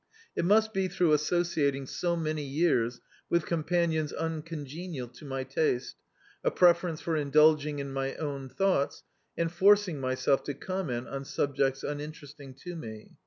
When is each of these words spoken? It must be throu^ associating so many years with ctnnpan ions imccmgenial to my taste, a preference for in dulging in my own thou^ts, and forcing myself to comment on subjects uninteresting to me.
It 0.35 0.45
must 0.45 0.73
be 0.73 0.89
throu^ 0.89 1.13
associating 1.13 1.85
so 1.85 2.15
many 2.15 2.41
years 2.43 3.01
with 3.29 3.45
ctnnpan 3.45 3.91
ions 3.91 4.11
imccmgenial 4.11 5.13
to 5.13 5.25
my 5.25 5.43
taste, 5.43 5.95
a 6.43 6.49
preference 6.49 6.99
for 7.01 7.15
in 7.15 7.29
dulging 7.29 7.77
in 7.77 7.93
my 7.93 8.15
own 8.15 8.49
thou^ts, 8.49 9.03
and 9.37 9.51
forcing 9.51 9.99
myself 10.01 10.43
to 10.45 10.55
comment 10.55 11.07
on 11.07 11.23
subjects 11.23 11.83
uninteresting 11.83 12.55
to 12.63 12.75
me. 12.75 13.09